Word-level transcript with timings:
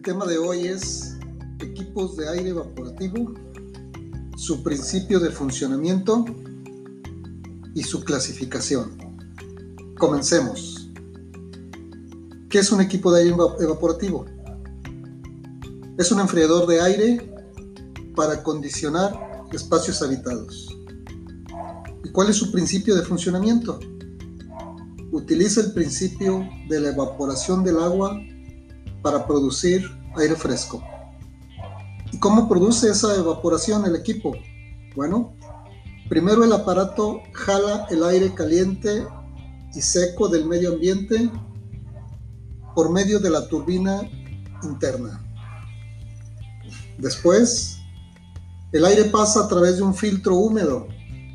El 0.00 0.04
tema 0.04 0.24
de 0.24 0.38
hoy 0.38 0.66
es 0.66 1.18
equipos 1.58 2.16
de 2.16 2.26
aire 2.26 2.48
evaporativo, 2.48 3.34
su 4.34 4.62
principio 4.62 5.20
de 5.20 5.28
funcionamiento 5.28 6.24
y 7.74 7.82
su 7.82 8.02
clasificación. 8.02 8.96
Comencemos. 9.98 10.90
¿Qué 12.48 12.60
es 12.60 12.72
un 12.72 12.80
equipo 12.80 13.12
de 13.12 13.24
aire 13.24 13.36
evaporativo? 13.60 14.24
Es 15.98 16.10
un 16.10 16.20
enfriador 16.20 16.66
de 16.66 16.80
aire 16.80 17.34
para 18.16 18.36
acondicionar 18.36 19.12
espacios 19.52 20.00
habitados. 20.00 20.74
¿Y 22.04 22.08
cuál 22.08 22.30
es 22.30 22.36
su 22.36 22.50
principio 22.50 22.96
de 22.96 23.02
funcionamiento? 23.02 23.78
Utiliza 25.12 25.60
el 25.60 25.74
principio 25.74 26.48
de 26.70 26.80
la 26.80 26.88
evaporación 26.88 27.62
del 27.62 27.76
agua 27.80 28.18
para 29.02 29.26
producir 29.26 29.90
aire 30.16 30.36
fresco. 30.36 30.82
¿Y 32.12 32.18
cómo 32.18 32.48
produce 32.48 32.90
esa 32.90 33.16
evaporación 33.16 33.84
el 33.84 33.96
equipo? 33.96 34.32
Bueno, 34.96 35.34
primero 36.08 36.44
el 36.44 36.52
aparato 36.52 37.20
jala 37.32 37.86
el 37.90 38.02
aire 38.04 38.34
caliente 38.34 39.06
y 39.74 39.80
seco 39.80 40.28
del 40.28 40.46
medio 40.46 40.74
ambiente 40.74 41.30
por 42.74 42.90
medio 42.90 43.20
de 43.20 43.30
la 43.30 43.46
turbina 43.48 44.02
interna. 44.62 45.24
Después, 46.98 47.78
el 48.72 48.84
aire 48.84 49.04
pasa 49.04 49.44
a 49.44 49.48
través 49.48 49.76
de 49.76 49.82
un 49.82 49.94
filtro 49.94 50.36
húmedo, 50.36 50.86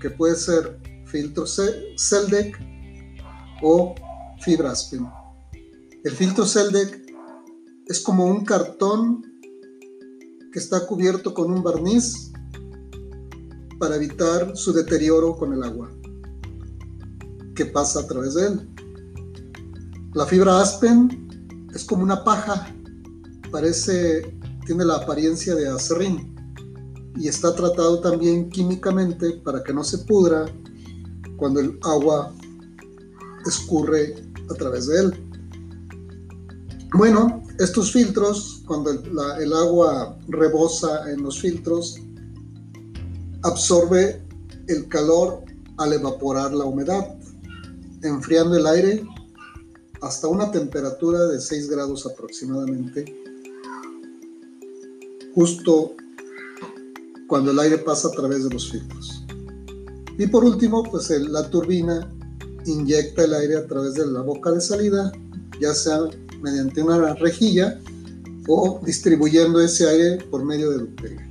que 0.00 0.10
puede 0.10 0.34
ser 0.34 0.80
filtro 1.04 1.44
Celdec 1.46 2.58
o 3.62 3.94
fibra 4.40 4.70
Aspen. 4.70 5.06
El 6.04 6.12
filtro 6.12 6.46
Celdec 6.46 7.09
es 7.90 8.00
como 8.00 8.24
un 8.24 8.44
cartón 8.44 9.26
que 10.52 10.60
está 10.60 10.86
cubierto 10.86 11.34
con 11.34 11.52
un 11.52 11.60
barniz 11.60 12.30
para 13.80 13.96
evitar 13.96 14.56
su 14.56 14.72
deterioro 14.72 15.36
con 15.36 15.52
el 15.52 15.64
agua 15.64 15.90
que 17.56 17.66
pasa 17.66 17.98
a 17.98 18.06
través 18.06 18.34
de 18.34 18.46
él. 18.46 18.68
La 20.14 20.24
fibra 20.24 20.60
aspen 20.60 21.66
es 21.74 21.82
como 21.82 22.04
una 22.04 22.22
paja, 22.22 22.72
parece, 23.50 24.38
tiene 24.66 24.84
la 24.84 24.98
apariencia 24.98 25.56
de 25.56 25.66
acerrín 25.66 26.32
y 27.16 27.26
está 27.26 27.56
tratado 27.56 28.00
también 28.00 28.50
químicamente 28.50 29.32
para 29.44 29.64
que 29.64 29.74
no 29.74 29.82
se 29.82 29.98
pudra 29.98 30.46
cuando 31.36 31.58
el 31.58 31.76
agua 31.82 32.32
escurre 33.44 34.14
a 34.48 34.54
través 34.54 34.86
de 34.86 35.00
él. 35.00 35.29
Bueno, 36.94 37.44
estos 37.58 37.92
filtros, 37.92 38.62
cuando 38.66 38.90
el, 38.90 39.52
agua 39.52 40.18
rebosa 40.26 41.10
en 41.10 41.22
los 41.22 41.40
filtros, 41.40 42.00
absorbe 43.42 44.20
el 44.66 44.88
calor 44.88 45.44
al 45.78 45.92
evaporar 45.92 46.52
la 46.52 46.64
humedad, 46.64 47.14
enfriando 48.02 48.56
el 48.56 48.66
aire 48.66 49.06
hasta 50.02 50.26
una 50.26 50.50
temperatura 50.50 51.26
de 51.26 51.40
6 51.40 51.70
grados 51.70 52.06
aproximadamente, 52.06 53.04
justo 55.34 55.94
cuando 57.28 57.52
el 57.52 57.60
aire 57.60 57.78
pasa 57.78 58.08
a 58.08 58.10
través 58.10 58.42
de 58.42 58.50
los 58.50 58.68
filtros. 58.68 59.24
Y 60.18 60.26
por 60.26 60.44
último, 60.44 60.82
pues 60.82 61.08
la 61.10 61.48
turbina 61.48 62.12
inyecta 62.66 63.24
el 63.24 63.34
aire 63.34 63.58
a 63.58 63.66
través 63.66 63.94
de 63.94 64.06
la 64.06 64.22
boca 64.22 64.50
de 64.50 64.60
salida, 64.60 65.12
ya 65.60 65.72
sea 65.72 66.00
mediante 66.40 66.82
una 66.82 67.14
rejilla 67.14 67.78
o 68.48 68.80
distribuyendo 68.84 69.60
ese 69.60 69.88
aire 69.88 70.24
por 70.30 70.44
medio 70.44 70.70
de 70.70 70.78
ductería. 70.78 71.30